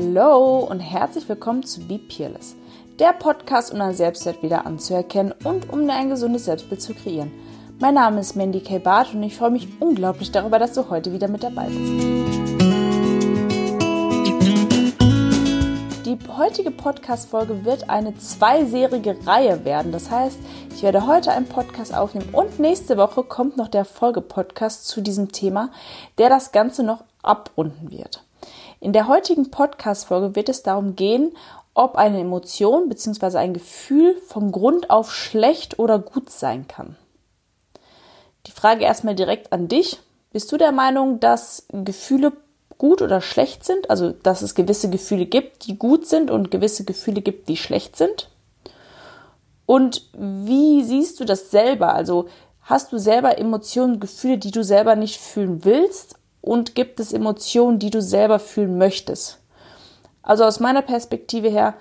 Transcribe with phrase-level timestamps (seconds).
[0.00, 2.54] Hello und herzlich willkommen zu Be Peerless,
[3.00, 7.32] der Podcast, um dein Selbstwert wieder anzuerkennen und um dir ein gesundes Selbstbild zu kreieren.
[7.80, 8.78] Mein Name ist Mandy K.
[8.78, 11.80] Barth und ich freue mich unglaublich darüber, dass du heute wieder mit dabei bist.
[16.06, 19.90] Die heutige Podcast-Folge wird eine zweiserige Reihe werden.
[19.90, 20.38] Das heißt,
[20.76, 25.32] ich werde heute einen Podcast aufnehmen und nächste Woche kommt noch der Folgepodcast zu diesem
[25.32, 25.72] Thema,
[26.18, 28.22] der das Ganze noch abrunden wird.
[28.80, 31.36] In der heutigen Podcast-Folge wird es darum gehen,
[31.74, 33.38] ob eine Emotion bzw.
[33.38, 36.96] ein Gefühl von Grund auf schlecht oder gut sein kann.
[38.46, 39.98] Die Frage erstmal direkt an dich.
[40.30, 42.32] Bist du der Meinung, dass Gefühle
[42.76, 43.90] gut oder schlecht sind?
[43.90, 47.96] Also, dass es gewisse Gefühle gibt, die gut sind und gewisse Gefühle gibt, die schlecht
[47.96, 48.30] sind?
[49.66, 51.94] Und wie siehst du das selber?
[51.94, 52.28] Also,
[52.62, 56.14] hast du selber Emotionen, Gefühle, die du selber nicht fühlen willst?
[56.40, 59.38] Und gibt es Emotionen, die du selber fühlen möchtest.
[60.22, 61.74] Also aus meiner Perspektive her,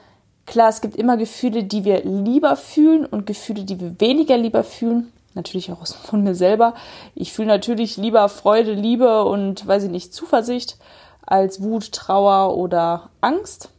[0.45, 4.63] klar, es gibt immer Gefühle, die wir lieber fühlen und Gefühle, die wir weniger lieber
[4.63, 5.11] fühlen.
[5.33, 6.73] Natürlich auch von mir selber.
[7.13, 10.77] Ich fühle natürlich lieber Freude, Liebe und, weiß ich nicht, Zuversicht
[11.25, 13.69] als Wut, Trauer oder Angst.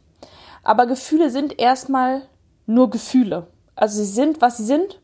[0.63, 2.21] Aber Gefühle sind erstmal
[2.65, 3.47] nur Gefühle.
[3.75, 4.99] Also sie sind, was sie sind,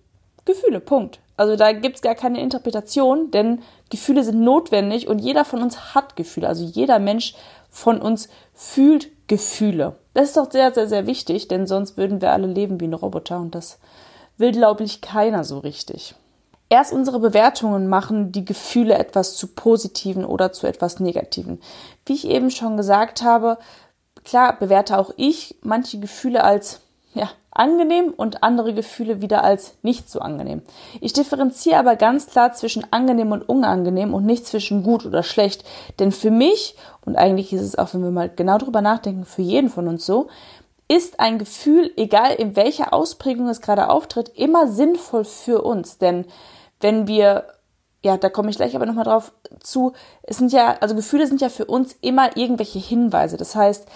[0.45, 1.19] Gefühle, Punkt.
[1.37, 6.15] Also da gibt's gar keine Interpretation, denn Gefühle sind notwendig und jeder von uns hat
[6.15, 6.47] Gefühle.
[6.47, 7.35] Also jeder Mensch
[7.69, 9.95] von uns fühlt Gefühle.
[10.13, 12.93] Das ist doch sehr, sehr, sehr wichtig, denn sonst würden wir alle leben wie ein
[12.93, 13.79] Roboter und das
[14.37, 16.15] will, glaube ich, keiner so richtig.
[16.69, 21.61] Erst unsere Bewertungen machen die Gefühle etwas zu positiven oder zu etwas negativen.
[22.05, 23.59] Wie ich eben schon gesagt habe,
[24.23, 26.81] klar bewerte auch ich manche Gefühle als
[27.15, 30.61] ja, angenehm und andere Gefühle wieder als nicht so angenehm.
[30.99, 35.63] Ich differenziere aber ganz klar zwischen angenehm und unangenehm und nicht zwischen gut oder schlecht.
[35.97, 39.41] Denn für mich, und eigentlich ist es auch, wenn wir mal genau drüber nachdenken, für
[39.41, 40.27] jeden von uns so,
[40.89, 45.97] ist ein Gefühl, egal in welcher Ausprägung es gerade auftritt, immer sinnvoll für uns.
[45.97, 46.25] Denn
[46.81, 47.45] wenn wir
[48.03, 49.31] ja, da komme ich gleich aber nochmal drauf
[49.61, 49.93] zu.
[50.21, 53.35] Es sind ja, also Gefühle sind ja für uns immer irgendwelche Hinweise.
[53.35, 53.87] Das heißt,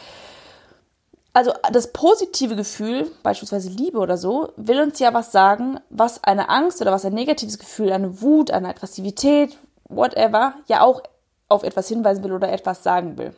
[1.34, 6.50] also das positive Gefühl, beispielsweise Liebe oder so, will uns ja was sagen, was eine
[6.50, 9.58] Angst oder was ein negatives Gefühl, eine Wut, eine Aggressivität,
[9.88, 11.04] whatever, ja auch
[11.48, 13.34] auf etwas hinweisen will oder etwas sagen will.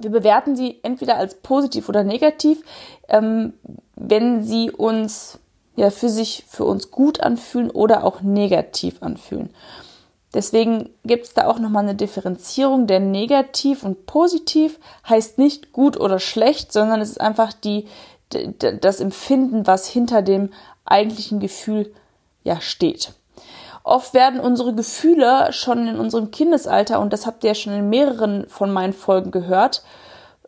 [0.00, 2.62] Wir bewerten sie entweder als positiv oder negativ,
[3.08, 3.54] ähm,
[3.94, 5.38] wenn sie uns
[5.76, 9.50] ja für sich, für uns gut anfühlen oder auch negativ anfühlen.
[10.34, 14.78] Deswegen gibt es da auch nochmal eine Differenzierung, denn negativ und positiv
[15.08, 17.86] heißt nicht gut oder schlecht, sondern es ist einfach die,
[18.58, 20.50] das Empfinden, was hinter dem
[20.84, 21.92] eigentlichen Gefühl
[22.44, 23.12] ja steht.
[23.84, 27.88] Oft werden unsere Gefühle schon in unserem Kindesalter, und das habt ihr ja schon in
[27.90, 29.82] mehreren von meinen Folgen gehört,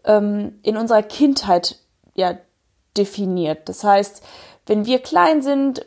[0.04, 1.76] ähm, in unserer Kindheit
[2.14, 2.38] ja
[2.96, 3.68] definiert.
[3.68, 4.22] Das heißt,
[4.66, 5.84] wenn wir klein sind,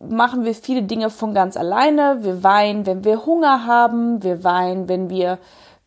[0.00, 2.18] machen wir viele Dinge von ganz alleine.
[2.22, 4.22] Wir weinen, wenn wir Hunger haben.
[4.22, 5.38] Wir weinen, wenn wir,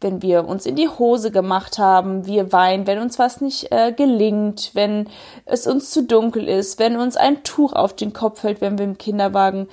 [0.01, 2.25] wenn wir uns in die Hose gemacht haben.
[2.25, 5.07] Wir weinen, wenn uns was nicht äh, gelingt, wenn
[5.45, 8.85] es uns zu dunkel ist, wenn uns ein Tuch auf den Kopf fällt, wenn wir
[8.85, 9.69] im Kinderwagen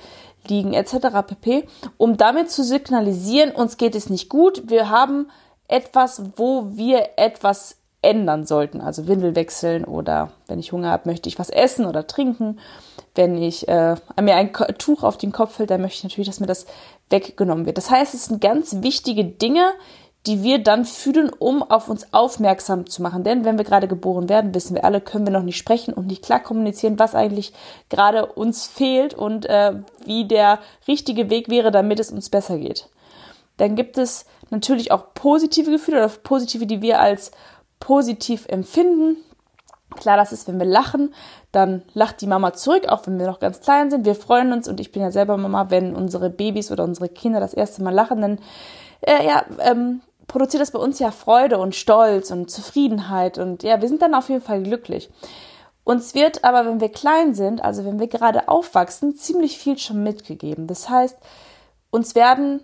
[0.47, 1.07] liegen, etc.
[1.27, 1.67] pp.
[1.97, 4.69] Um damit zu signalisieren, uns geht es nicht gut.
[4.69, 5.29] Wir haben
[5.67, 8.81] etwas, wo wir etwas ändern sollten.
[8.81, 12.59] Also Windel wechseln oder wenn ich Hunger habe, möchte ich was essen oder trinken.
[13.13, 16.39] Wenn ich äh, mir ein Tuch auf den Kopf fällt, dann möchte ich natürlich, dass
[16.39, 16.65] mir das
[17.09, 17.77] weggenommen wird.
[17.77, 19.73] Das heißt, es sind ganz wichtige Dinge,
[20.27, 23.23] die wir dann fühlen, um auf uns aufmerksam zu machen.
[23.23, 26.07] Denn wenn wir gerade geboren werden, wissen wir alle, können wir noch nicht sprechen und
[26.07, 27.53] nicht klar kommunizieren, was eigentlich
[27.89, 29.73] gerade uns fehlt und äh,
[30.05, 32.87] wie der richtige Weg wäre, damit es uns besser geht.
[33.57, 37.31] Dann gibt es natürlich auch positive Gefühle oder positive, die wir als
[37.81, 39.17] positiv empfinden.
[39.97, 41.13] Klar, das ist, wenn wir lachen,
[41.51, 44.05] dann lacht die Mama zurück, auch wenn wir noch ganz klein sind.
[44.05, 47.41] Wir freuen uns und ich bin ja selber Mama, wenn unsere Babys oder unsere Kinder
[47.41, 48.39] das erste Mal lachen, dann
[49.01, 53.81] äh, ja, ähm, produziert das bei uns ja Freude und Stolz und Zufriedenheit und ja,
[53.81, 55.09] wir sind dann auf jeden Fall glücklich.
[55.83, 60.03] Uns wird aber, wenn wir klein sind, also wenn wir gerade aufwachsen, ziemlich viel schon
[60.03, 60.67] mitgegeben.
[60.67, 61.17] Das heißt,
[61.89, 62.61] uns werden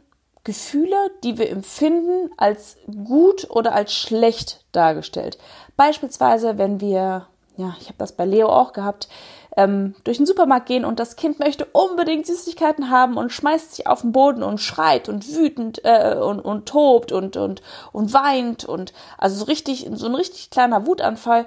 [0.47, 0.95] Gefühle,
[1.25, 5.37] die wir empfinden, als gut oder als schlecht dargestellt.
[5.75, 7.27] Beispielsweise, wenn wir,
[7.57, 9.09] ja, ich habe das bei Leo auch gehabt,
[9.57, 13.87] ähm, durch den Supermarkt gehen und das Kind möchte unbedingt Süßigkeiten haben und schmeißt sich
[13.87, 17.61] auf den Boden und schreit und wütend äh, und, und tobt und, und,
[17.91, 21.45] und weint und also so richtig, so ein richtig kleiner Wutanfall,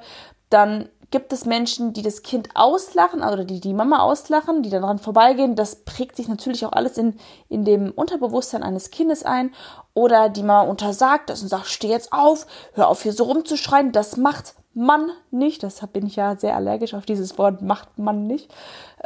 [0.51, 4.83] dann gibt es Menschen, die das Kind auslachen oder die die Mama auslachen, die dann
[4.83, 5.57] dran vorbeigehen.
[5.57, 7.19] Das prägt sich natürlich auch alles in,
[7.49, 9.53] in dem Unterbewusstsein eines Kindes ein.
[9.93, 13.93] oder die Mama untersagt das und sagt, steh jetzt auf, hör auf hier so rumzuschreien,
[13.93, 15.63] das macht man nicht.
[15.63, 18.53] Deshalb bin ich ja sehr allergisch auf dieses Wort, macht man nicht.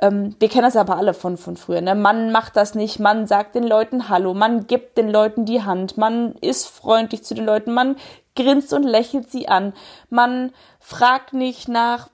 [0.00, 1.80] Ähm, wir kennen das aber alle von, von früher.
[1.80, 1.94] Ne?
[1.94, 5.96] Man macht das nicht, man sagt den Leuten Hallo, man gibt den Leuten die Hand,
[5.96, 7.96] man ist freundlich zu den Leuten, man
[8.36, 9.72] grinst und lächelt sie an,
[10.10, 12.08] man fragt nicht nach,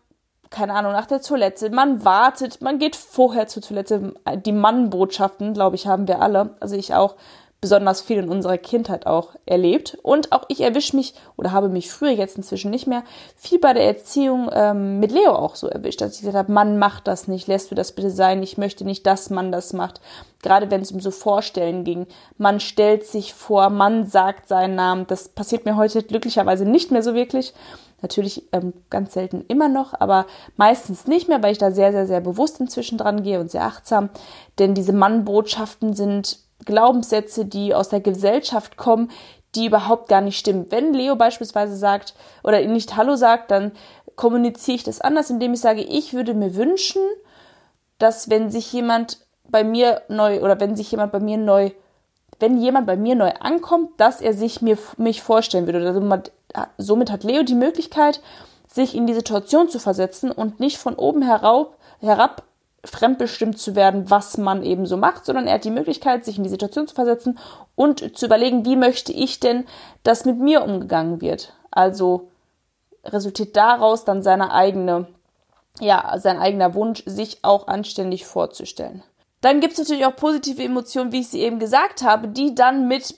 [0.50, 4.14] keine Ahnung, nach der Toilette, man wartet, man geht vorher zur Toilette.
[4.44, 7.16] Die Mannbotschaften, glaube ich, haben wir alle, also ich auch
[7.60, 9.98] besonders viel in unserer Kindheit auch erlebt.
[10.02, 13.02] Und auch ich erwische mich oder habe mich früher jetzt inzwischen nicht mehr
[13.36, 16.78] viel bei der Erziehung ähm, mit Leo auch so erwischt, dass ich gesagt habe, Mann,
[16.78, 20.00] mach das nicht, lässt du das bitte sein, ich möchte nicht, dass man das macht.
[20.42, 22.06] Gerade wenn es um so Vorstellen ging.
[22.38, 25.06] Man stellt sich vor, man sagt seinen Namen.
[25.06, 27.52] Das passiert mir heute glücklicherweise nicht mehr so wirklich.
[28.00, 30.24] Natürlich ähm, ganz selten immer noch, aber
[30.56, 33.64] meistens nicht mehr, weil ich da sehr, sehr, sehr bewusst inzwischen dran gehe und sehr
[33.64, 34.08] achtsam.
[34.58, 39.10] Denn diese Mannbotschaften sind Glaubenssätze, die aus der Gesellschaft kommen,
[39.54, 40.66] die überhaupt gar nicht stimmen.
[40.70, 43.72] Wenn Leo beispielsweise sagt oder nicht Hallo sagt, dann
[44.16, 47.02] kommuniziere ich das anders, indem ich sage, ich würde mir wünschen,
[47.98, 49.18] dass wenn sich jemand
[49.48, 51.70] bei mir neu oder wenn sich jemand bei mir neu,
[52.38, 55.86] wenn jemand bei mir neu ankommt, dass er sich mir mich vorstellen würde.
[55.86, 56.30] Also
[56.78, 58.20] somit hat Leo die Möglichkeit,
[58.66, 62.44] sich in die Situation zu versetzen und nicht von oben herab, herab
[62.84, 66.44] fremdbestimmt zu werden, was man eben so macht, sondern er hat die Möglichkeit, sich in
[66.44, 67.38] die Situation zu versetzen
[67.74, 69.66] und zu überlegen, wie möchte ich denn,
[70.02, 71.52] dass mit mir umgegangen wird.
[71.70, 72.28] Also
[73.04, 75.08] resultiert daraus dann seine eigene,
[75.80, 79.02] ja, sein eigener Wunsch, sich auch anständig vorzustellen.
[79.40, 82.88] Dann gibt es natürlich auch positive Emotionen, wie ich sie eben gesagt habe, die dann
[82.88, 83.14] mit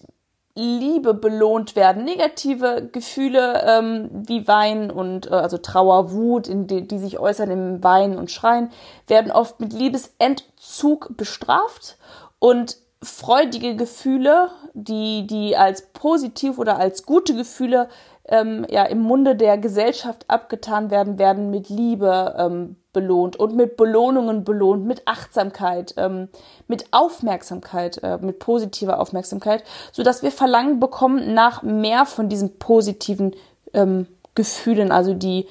[0.54, 2.04] Liebe belohnt werden.
[2.04, 7.82] Negative Gefühle ähm, wie Wein und äh, also Trauer, Wut, die, die sich äußern im
[7.82, 8.70] Weinen und Schreien,
[9.06, 11.96] werden oft mit Liebesentzug bestraft
[12.38, 17.88] und freudige Gefühle, die die als positiv oder als gute Gefühle
[18.28, 23.76] ähm, ja im Munde der Gesellschaft abgetan werden, werden mit Liebe ähm, belohnt und mit
[23.76, 26.28] Belohnungen belohnt, mit Achtsamkeit, ähm,
[26.68, 32.58] mit Aufmerksamkeit, äh, mit positiver Aufmerksamkeit, so dass wir Verlangen bekommen nach mehr von diesen
[32.58, 33.34] positiven
[33.72, 35.48] ähm, Gefühlen, also die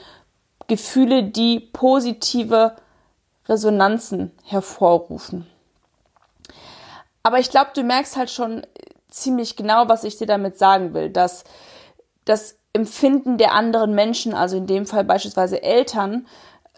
[0.67, 2.75] Gefühle, die positive
[3.47, 5.47] Resonanzen hervorrufen.
[7.23, 8.65] Aber ich glaube, du merkst halt schon
[9.09, 11.43] ziemlich genau, was ich dir damit sagen will, dass
[12.25, 16.25] das Empfinden der anderen Menschen, also in dem Fall beispielsweise Eltern,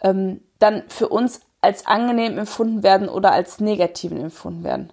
[0.04, 4.92] ähm, dann für uns als angenehm empfunden werden oder als negativen empfunden werden.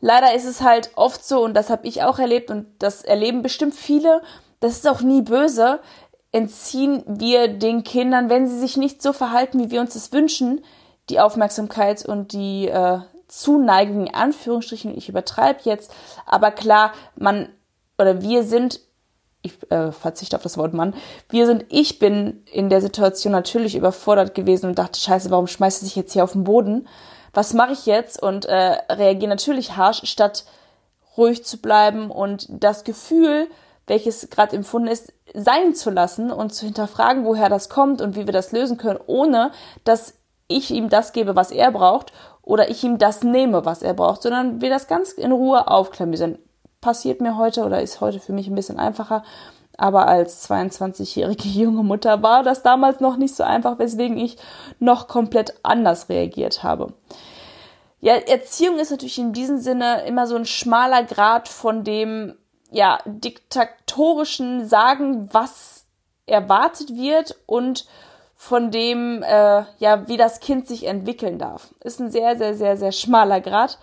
[0.00, 3.40] Leider ist es halt oft so, und das habe ich auch erlebt und das erleben
[3.40, 4.20] bestimmt viele,
[4.60, 5.80] das ist auch nie böse,
[6.32, 10.64] entziehen wir den Kindern, wenn sie sich nicht so verhalten, wie wir uns das wünschen,
[11.08, 12.98] die Aufmerksamkeit und die äh,
[13.28, 15.94] Zuneigung, in Anführungsstrichen, ich übertreibe jetzt,
[16.26, 17.48] aber klar, man
[17.98, 18.80] oder wir sind
[19.44, 20.94] ich äh, verzichte auf das Wort Mann,
[21.28, 25.82] wir sind, ich bin in der Situation natürlich überfordert gewesen und dachte, scheiße, warum schmeißt
[25.82, 26.88] du sich jetzt hier auf den Boden?
[27.34, 28.22] Was mache ich jetzt?
[28.22, 30.44] Und äh, reagiere natürlich harsch, statt
[31.16, 33.48] ruhig zu bleiben und das Gefühl,
[33.86, 38.26] welches gerade empfunden ist, sein zu lassen und zu hinterfragen, woher das kommt und wie
[38.26, 39.50] wir das lösen können, ohne
[39.84, 40.14] dass
[40.48, 44.22] ich ihm das gebe, was er braucht oder ich ihm das nehme, was er braucht,
[44.22, 46.38] sondern wir das ganz in Ruhe aufklamüsern
[46.84, 49.24] passiert mir heute oder ist heute für mich ein bisschen einfacher.
[49.78, 54.36] Aber als 22-jährige junge Mutter war das damals noch nicht so einfach, weswegen ich
[54.78, 56.92] noch komplett anders reagiert habe.
[58.00, 62.34] Ja, Erziehung ist natürlich in diesem Sinne immer so ein schmaler Grad von dem,
[62.70, 65.86] ja, diktatorischen Sagen, was
[66.26, 67.86] erwartet wird und
[68.36, 71.74] von dem, äh, ja, wie das Kind sich entwickeln darf.
[71.82, 73.78] Ist ein sehr, sehr, sehr, sehr schmaler Grad.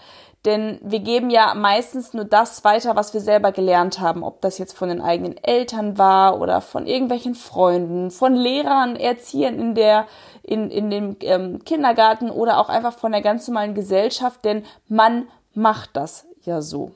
[0.46, 4.24] Denn wir geben ja meistens nur das weiter, was wir selber gelernt haben.
[4.24, 9.60] Ob das jetzt von den eigenen Eltern war oder von irgendwelchen Freunden, von Lehrern, Erziehern
[9.60, 10.08] in der,
[10.42, 14.44] in, in dem ähm, Kindergarten oder auch einfach von der ganz normalen Gesellschaft.
[14.44, 16.92] Denn man macht das ja so.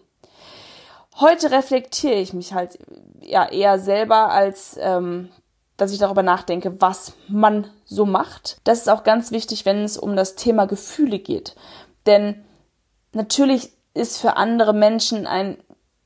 [1.20, 2.80] Heute reflektiere ich mich halt
[3.22, 5.30] ja eher selber als ähm,
[5.78, 8.60] dass ich darüber nachdenke, was man so macht.
[8.64, 11.56] Das ist auch ganz wichtig, wenn es um das Thema Gefühle geht.
[12.06, 12.45] Denn
[13.16, 15.58] Natürlich ist für andere Menschen ein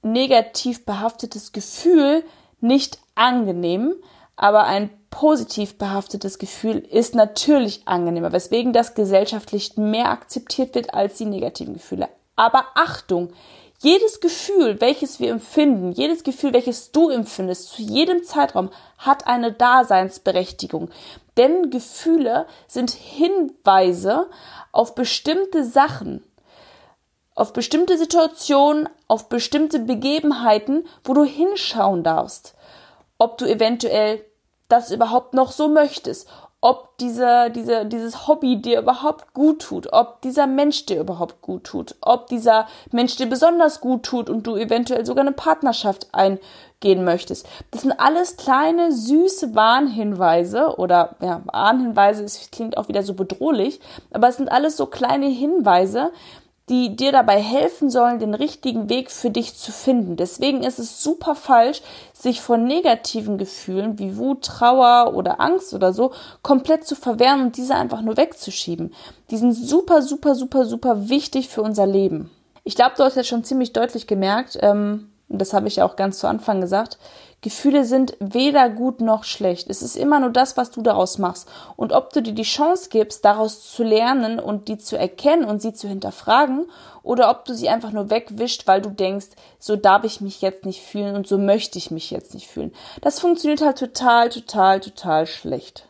[0.03, 2.23] negativ behaftetes Gefühl
[2.61, 3.95] nicht angenehm,
[4.35, 11.17] aber ein positiv behaftetes Gefühl ist natürlich angenehmer, weswegen das gesellschaftlich mehr akzeptiert wird als
[11.17, 12.09] die negativen Gefühle.
[12.35, 13.33] Aber Achtung,
[13.79, 19.51] jedes Gefühl, welches wir empfinden, jedes Gefühl, welches du empfindest, zu jedem Zeitraum hat eine
[19.51, 20.91] Daseinsberechtigung.
[21.37, 24.29] Denn Gefühle sind Hinweise
[24.71, 26.23] auf bestimmte Sachen
[27.39, 32.53] auf bestimmte Situationen, auf bestimmte Begebenheiten, wo du hinschauen darfst,
[33.17, 34.23] ob du eventuell
[34.67, 36.27] das überhaupt noch so möchtest,
[36.61, 41.63] ob dieser, dieser, dieses Hobby dir überhaupt gut tut, ob dieser Mensch dir überhaupt gut
[41.63, 47.05] tut, ob dieser Mensch dir besonders gut tut und du eventuell sogar eine Partnerschaft eingehen
[47.05, 47.47] möchtest.
[47.71, 53.79] Das sind alles kleine, süße Warnhinweise oder ja, Warnhinweise, es klingt auch wieder so bedrohlich,
[54.11, 56.11] aber es sind alles so kleine Hinweise,
[56.69, 60.15] die dir dabei helfen sollen, den richtigen Weg für dich zu finden.
[60.15, 61.81] Deswegen ist es super falsch,
[62.13, 66.11] sich von negativen Gefühlen wie Wut, Trauer oder Angst oder so
[66.43, 68.93] komplett zu verwehren und diese einfach nur wegzuschieben.
[69.31, 72.29] Die sind super, super, super, super wichtig für unser Leben.
[72.63, 75.95] Ich glaube, du hast jetzt schon ziemlich deutlich gemerkt, ähm, das habe ich ja auch
[75.95, 76.97] ganz zu Anfang gesagt,
[77.41, 79.69] Gefühle sind weder gut noch schlecht.
[79.69, 81.47] Es ist immer nur das, was du daraus machst.
[81.77, 85.61] Und ob du dir die Chance gibst, daraus zu lernen und die zu erkennen und
[85.61, 86.65] sie zu hinterfragen,
[87.01, 90.65] oder ob du sie einfach nur wegwischt, weil du denkst, so darf ich mich jetzt
[90.65, 92.73] nicht fühlen und so möchte ich mich jetzt nicht fühlen.
[93.01, 95.88] Das funktioniert halt total, total, total schlecht.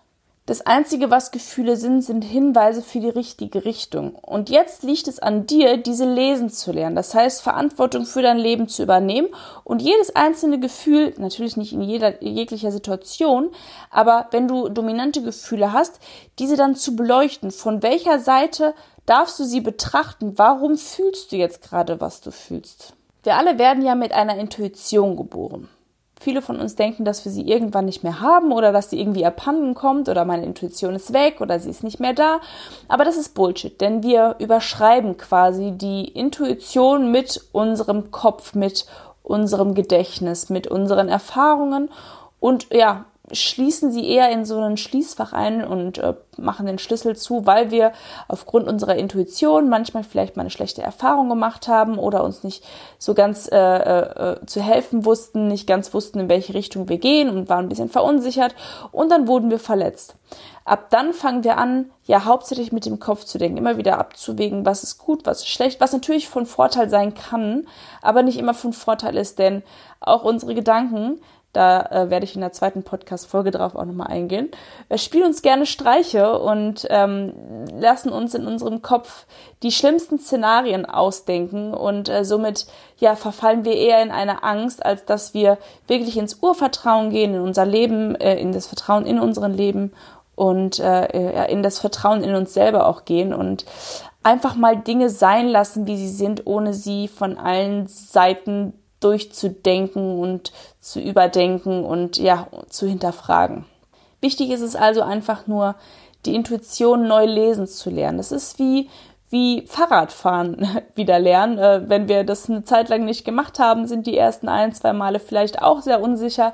[0.49, 4.15] Das Einzige, was Gefühle sind, sind Hinweise für die richtige Richtung.
[4.15, 6.95] Und jetzt liegt es an dir, diese lesen zu lernen.
[6.95, 9.27] Das heißt, Verantwortung für dein Leben zu übernehmen
[9.63, 13.51] und jedes einzelne Gefühl, natürlich nicht in jeder, jeglicher Situation,
[13.91, 15.99] aber wenn du dominante Gefühle hast,
[16.39, 17.51] diese dann zu beleuchten.
[17.51, 18.73] Von welcher Seite
[19.05, 20.39] darfst du sie betrachten?
[20.39, 22.93] Warum fühlst du jetzt gerade, was du fühlst?
[23.21, 25.69] Wir alle werden ja mit einer Intuition geboren.
[26.21, 29.25] Viele von uns denken, dass wir sie irgendwann nicht mehr haben oder dass sie irgendwie
[29.25, 32.41] abhanden kommt oder meine Intuition ist weg oder sie ist nicht mehr da.
[32.89, 38.85] Aber das ist Bullshit, denn wir überschreiben quasi die Intuition mit unserem Kopf, mit
[39.23, 41.89] unserem Gedächtnis, mit unseren Erfahrungen
[42.41, 47.15] und ja, schließen sie eher in so ein Schließfach ein und äh, machen den Schlüssel
[47.15, 47.91] zu, weil wir
[48.27, 52.63] aufgrund unserer Intuition manchmal vielleicht mal eine schlechte Erfahrung gemacht haben oder uns nicht
[52.97, 57.29] so ganz äh, äh, zu helfen wussten, nicht ganz wussten, in welche Richtung wir gehen
[57.29, 58.55] und waren ein bisschen verunsichert
[58.91, 60.15] und dann wurden wir verletzt.
[60.65, 64.65] Ab dann fangen wir an, ja hauptsächlich mit dem Kopf zu denken, immer wieder abzuwägen,
[64.65, 67.67] was ist gut, was ist schlecht, was natürlich von Vorteil sein kann,
[68.01, 69.63] aber nicht immer von Vorteil ist, denn
[69.99, 71.19] auch unsere Gedanken
[71.53, 74.49] da äh, werde ich in der zweiten Podcast-Folge drauf auch nochmal eingehen.
[74.87, 77.33] Wir spielen uns gerne Streiche und ähm,
[77.79, 79.25] lassen uns in unserem Kopf
[79.63, 85.05] die schlimmsten Szenarien ausdenken und äh, somit ja verfallen wir eher in eine Angst, als
[85.05, 89.53] dass wir wirklich ins Urvertrauen gehen, in unser Leben, äh, in das Vertrauen in unseren
[89.53, 89.93] Leben
[90.35, 93.65] und äh, in das Vertrauen in uns selber auch gehen und
[94.23, 100.51] einfach mal Dinge sein lassen, wie sie sind, ohne sie von allen Seiten durchzudenken und
[100.79, 103.65] zu überdenken und ja, zu hinterfragen.
[104.21, 105.75] Wichtig ist es also einfach nur,
[106.25, 108.17] die Intuition neu lesen zu lernen.
[108.17, 108.89] Das ist wie,
[109.29, 111.57] wie Fahrradfahren wieder lernen.
[111.57, 114.93] Äh, wenn wir das eine Zeit lang nicht gemacht haben, sind die ersten ein, zwei
[114.93, 116.53] Male vielleicht auch sehr unsicher.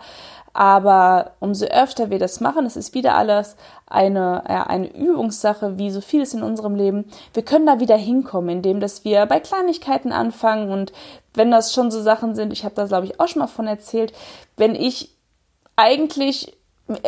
[0.55, 3.57] Aber umso öfter wir das machen, es ist wieder alles
[3.87, 7.11] eine, ja, eine Übungssache, wie so vieles in unserem Leben.
[7.33, 10.93] Wir können da wieder hinkommen, indem dass wir bei Kleinigkeiten anfangen und
[11.33, 13.67] wenn das schon so Sachen sind, ich habe da glaube ich auch schon mal von
[13.67, 14.13] erzählt,
[14.55, 15.13] wenn ich
[15.75, 16.57] eigentlich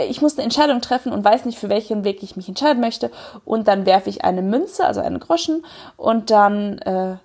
[0.10, 3.12] ich muss eine Entscheidung treffen und weiß nicht, für welchen Weg ich mich entscheiden möchte.
[3.46, 5.64] Und dann werfe ich eine Münze, also einen Groschen,
[5.98, 7.18] und dann äh,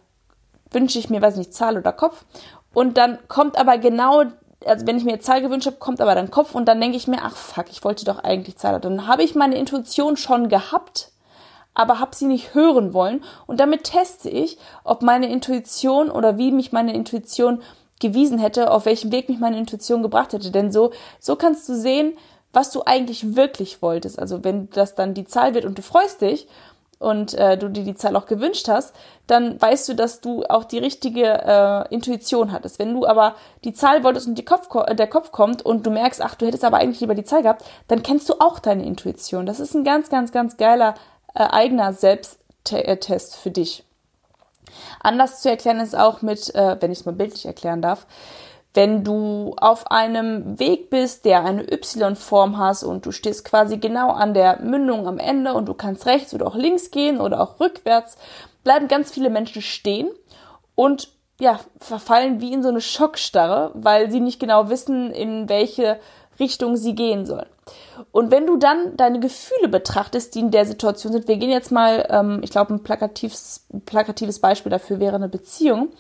[0.71, 2.27] wünsche ich mir, weiß nicht, Zahl oder Kopf.
[2.75, 4.25] Und dann kommt aber genau
[4.67, 7.09] also wenn ich mir Zahl gewünscht habe, kommt aber dann Kopf und dann denke ich
[7.09, 8.81] mir, ach fuck, ich wollte doch eigentlich Zahl.
[8.81, 11.11] Dann habe ich meine Intuition schon gehabt,
[11.75, 16.53] aber habe sie nicht hören wollen und damit teste ich, ob meine Intuition oder wie
[16.53, 17.63] mich meine Intuition
[18.01, 20.51] gewiesen hätte, auf welchem Weg mich meine Intuition gebracht hätte.
[20.51, 22.15] Denn so, so kannst du sehen,
[22.53, 24.19] was du eigentlich wirklich wolltest.
[24.19, 26.47] Also wenn das dann die Zahl wird und du freust dich,
[27.03, 28.95] und äh, du dir die Zahl auch gewünscht hast,
[29.27, 32.79] dann weißt du, dass du auch die richtige äh, Intuition hattest.
[32.79, 36.23] Wenn du aber die Zahl wolltest und Kopf, äh, der Kopf kommt und du merkst,
[36.23, 39.47] ach, du hättest aber eigentlich lieber die Zahl gehabt, dann kennst du auch deine Intuition.
[39.47, 40.95] Das ist ein ganz, ganz, ganz geiler
[41.35, 43.85] äh, eigener Selbsttest für dich.
[45.01, 48.07] Anders zu erklären ist auch mit, äh, wenn ich es mal bildlich erklären darf,
[48.75, 54.11] wenn du auf einem Weg bist, der eine Y-Form hast und du stehst quasi genau
[54.11, 57.61] an der Mündung am Ende und du kannst rechts oder auch links gehen oder auch
[57.61, 58.17] rückwärts,
[58.65, 60.09] bleiben ganz viele Menschen stehen
[60.75, 61.09] und
[61.41, 65.99] ja, verfallen wie in so eine Schockstarre, weil sie nicht genau wissen, in welche
[66.39, 67.49] Richtung sie gehen sollen.
[68.11, 71.71] Und wenn du dann deine Gefühle betrachtest, die in der Situation sind, wir gehen jetzt
[71.71, 75.91] mal, ähm, ich glaube, ein plakatives, plakatives Beispiel dafür wäre eine Beziehung,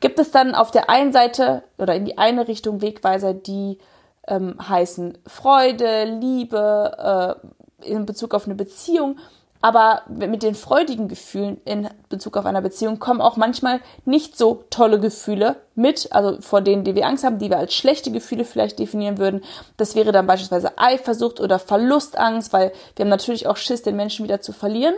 [0.00, 3.78] gibt es dann auf der einen Seite oder in die eine Richtung Wegweiser, die
[4.26, 7.38] ähm, heißen Freude, Liebe
[7.82, 9.16] äh, in Bezug auf eine Beziehung
[9.62, 14.64] Aber mit den freudigen Gefühlen in Bezug auf einer Beziehung kommen auch manchmal nicht so
[14.70, 18.44] tolle Gefühle mit, also vor denen, die wir Angst haben, die wir als schlechte Gefühle
[18.44, 19.42] vielleicht definieren würden.
[19.76, 24.24] Das wäre dann beispielsweise Eifersucht oder Verlustangst, weil wir haben natürlich auch Schiss, den Menschen
[24.24, 24.94] wieder zu verlieren.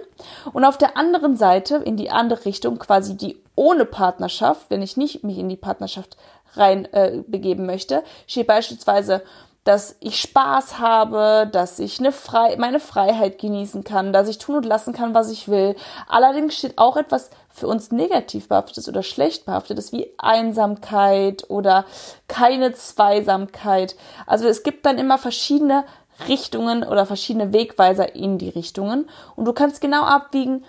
[0.52, 4.96] Und auf der anderen Seite, in die andere Richtung, quasi die ohne Partnerschaft, wenn ich
[4.96, 6.16] nicht mich in die Partnerschaft
[6.54, 9.22] rein äh, begeben möchte, steht beispielsweise
[9.64, 14.56] dass ich Spaß habe, dass ich eine Frei meine Freiheit genießen kann, dass ich tun
[14.56, 15.76] und lassen kann, was ich will.
[16.08, 21.84] Allerdings steht auch etwas für uns negativ behaftetes oder schlecht behaftetes wie Einsamkeit oder
[22.26, 23.94] keine Zweisamkeit.
[24.26, 25.84] Also es gibt dann immer verschiedene
[26.26, 30.64] Richtungen oder verschiedene Wegweiser in die Richtungen und du kannst genau abwiegen,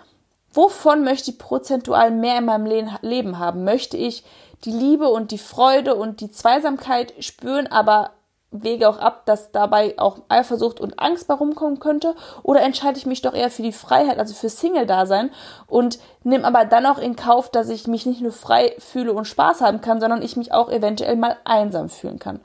[0.54, 3.64] wovon möchte ich prozentual mehr in meinem Leben haben?
[3.64, 4.24] Möchte ich
[4.66, 8.12] die Liebe und die Freude und die Zweisamkeit spüren, aber
[8.54, 12.16] wege auch ab, dass dabei auch Eifersucht und Angst bei rumkommen könnte?
[12.44, 15.32] Oder entscheide ich mich doch eher für die Freiheit, also für Single-Dasein
[15.68, 19.26] und nehme aber dann auch in Kauf, dass ich mich nicht nur frei fühle und
[19.26, 22.40] Spaß haben kann, sondern ich mich auch eventuell mal einsam fühlen kann.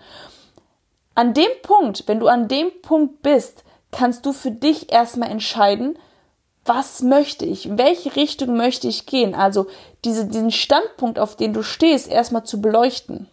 [1.14, 5.98] An dem Punkt, wenn du an dem Punkt bist, kannst du für dich erstmal entscheiden,
[6.64, 9.34] was möchte ich, in welche Richtung möchte ich gehen.
[9.34, 9.66] Also
[10.04, 13.28] diese, diesen Standpunkt, auf den du stehst, erstmal zu beleuchten.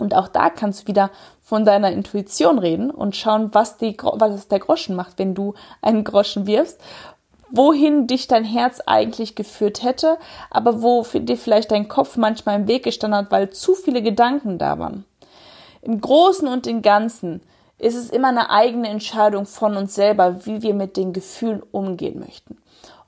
[0.00, 1.10] Und auch da kannst du wieder
[1.42, 6.04] von deiner Intuition reden und schauen, was, die, was der Groschen macht, wenn du einen
[6.04, 6.80] Groschen wirfst.
[7.50, 10.18] Wohin dich dein Herz eigentlich geführt hätte,
[10.50, 14.58] aber wo dir vielleicht dein Kopf manchmal im Weg gestanden hat, weil zu viele Gedanken
[14.58, 15.04] da waren.
[15.82, 17.40] Im Großen und im Ganzen
[17.78, 22.20] ist es immer eine eigene Entscheidung von uns selber, wie wir mit den Gefühlen umgehen
[22.20, 22.58] möchten.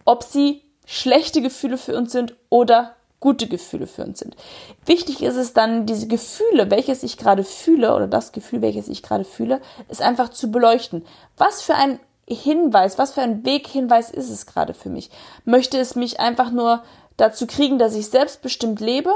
[0.04, 4.36] Ob sie schlechte Gefühle für uns sind oder gute Gefühle für uns sind.
[4.84, 9.02] Wichtig ist es dann, diese Gefühle, welches ich gerade fühle, oder das Gefühl, welches ich
[9.02, 11.06] gerade fühle, ist einfach zu beleuchten.
[11.38, 11.98] Was für ein
[12.28, 15.10] Hinweis, was für ein Weghinweis ist es gerade für mich?
[15.44, 16.82] Möchte es mich einfach nur
[17.16, 19.12] dazu kriegen, dass ich selbstbestimmt lebe?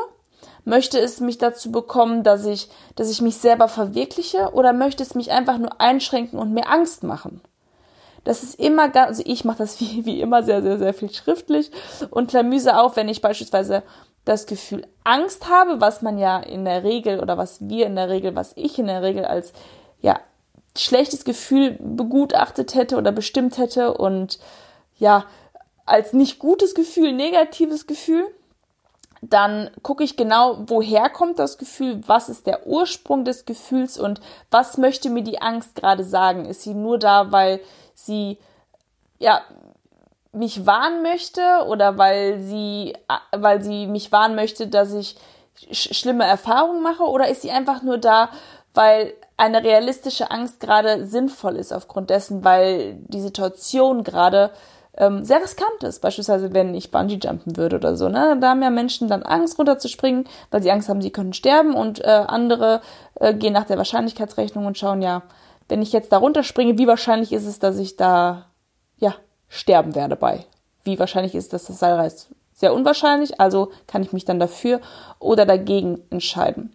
[0.65, 4.53] Möchte es mich dazu bekommen, dass ich, dass ich mich selber verwirkliche?
[4.53, 7.41] Oder möchte es mich einfach nur einschränken und mir Angst machen?
[8.26, 11.10] Das ist immer ganz, also ich mache das wie, wie immer sehr, sehr, sehr viel
[11.10, 11.71] schriftlich
[12.10, 13.82] und klamüse auf, wenn ich beispielsweise
[14.26, 18.08] das Gefühl Angst habe, was man ja in der Regel oder was wir in der
[18.08, 19.52] Regel, was ich in der Regel als
[20.00, 20.19] ja
[20.76, 24.39] schlechtes Gefühl begutachtet hätte oder bestimmt hätte und
[24.99, 25.25] ja
[25.86, 28.26] als nicht gutes Gefühl, negatives Gefühl,
[29.23, 34.21] dann gucke ich genau, woher kommt das Gefühl, was ist der Ursprung des Gefühls und
[34.50, 36.45] was möchte mir die Angst gerade sagen?
[36.45, 37.60] Ist sie nur da, weil
[37.97, 38.39] sie
[39.19, 39.41] ja
[40.32, 42.95] mich warnen möchte oder weil sie
[43.32, 45.17] weil sie mich warnen möchte, dass ich
[45.73, 48.28] sch schlimme Erfahrungen mache oder ist sie einfach nur da,
[48.75, 54.50] weil eine realistische Angst gerade sinnvoll ist aufgrund dessen, weil die Situation gerade
[54.97, 56.00] ähm, sehr riskant ist.
[56.00, 58.09] Beispielsweise, wenn ich Bungee jumpen würde oder so.
[58.09, 58.39] Ne?
[58.41, 62.02] Da haben ja Menschen dann Angst, runterzuspringen, weil sie Angst haben, sie können sterben und
[62.02, 62.80] äh, andere
[63.17, 65.23] äh, gehen nach der Wahrscheinlichkeitsrechnung und schauen, ja,
[65.69, 68.47] wenn ich jetzt da runterspringe, wie wahrscheinlich ist es, dass ich da,
[68.99, 69.15] ja,
[69.49, 70.45] sterben werde bei?
[70.85, 72.29] Wie wahrscheinlich ist, dass das Seil reißt?
[72.55, 74.81] Sehr unwahrscheinlich, also kann ich mich dann dafür
[75.19, 76.75] oder dagegen entscheiden.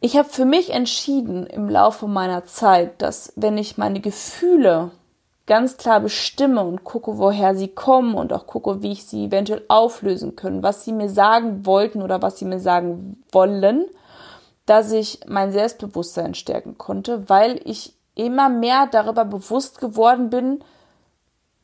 [0.00, 4.92] Ich habe für mich entschieden im Laufe meiner Zeit, dass wenn ich meine Gefühle
[5.46, 9.64] ganz klar bestimme und gucke, woher sie kommen und auch gucke, wie ich sie eventuell
[9.68, 13.84] auflösen können, was sie mir sagen wollten oder was sie mir sagen wollen,
[14.66, 20.62] dass ich mein Selbstbewusstsein stärken konnte, weil ich immer mehr darüber bewusst geworden bin,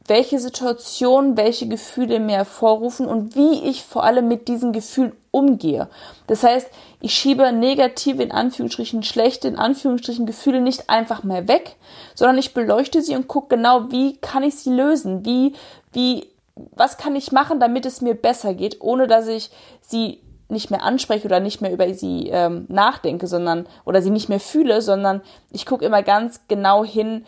[0.09, 5.89] welche Situationen, welche Gefühle mir hervorrufen und wie ich vor allem mit diesen Gefühlen umgehe.
[6.27, 6.69] Das heißt,
[7.01, 11.77] ich schiebe negative, in Anführungsstrichen schlechte, in Anführungsstrichen Gefühle nicht einfach mehr weg,
[12.15, 15.55] sondern ich beleuchte sie und gucke genau, wie kann ich sie lösen, wie,
[15.93, 20.71] wie, was kann ich machen, damit es mir besser geht, ohne dass ich sie nicht
[20.71, 24.81] mehr anspreche oder nicht mehr über sie ähm, nachdenke, sondern oder sie nicht mehr fühle,
[24.83, 27.25] sondern ich gucke immer ganz genau hin,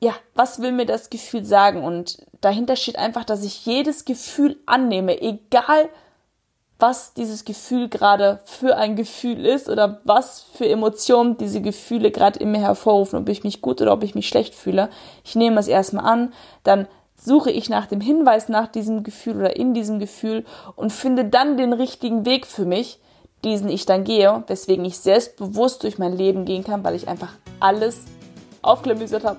[0.00, 1.82] ja, was will mir das Gefühl sagen?
[1.82, 5.88] Und dahinter steht einfach, dass ich jedes Gefühl annehme, egal
[6.78, 12.40] was dieses Gefühl gerade für ein Gefühl ist oder was für Emotionen diese Gefühle gerade
[12.40, 14.90] in mir hervorrufen, ob ich mich gut oder ob ich mich schlecht fühle.
[15.24, 16.32] Ich nehme es erstmal an,
[16.64, 20.44] dann suche ich nach dem Hinweis nach diesem Gefühl oder in diesem Gefühl
[20.76, 22.98] und finde dann den richtigen Weg für mich,
[23.44, 27.32] diesen ich dann gehe, weswegen ich selbstbewusst durch mein Leben gehen kann, weil ich einfach
[27.60, 28.04] alles
[28.62, 29.38] aufklamüsert habe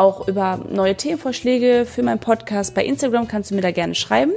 [0.00, 2.74] auch über neue Themenvorschläge für meinen Podcast.
[2.74, 4.32] Bei Instagram kannst du mir da gerne schreiben.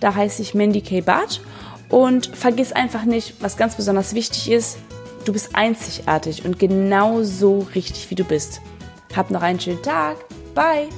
[0.00, 1.00] Da heiße ich Mandy K.
[1.00, 1.40] Barth.
[1.88, 4.76] Und vergiss einfach nicht, was ganz besonders wichtig ist,
[5.24, 8.60] du bist einzigartig und genau so richtig, wie du bist.
[9.16, 10.16] Hab noch einen schönen Tag.
[10.54, 10.88] Bye!